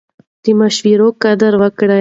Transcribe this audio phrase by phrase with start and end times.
[0.43, 1.89] د مشورو قدر وکړئ.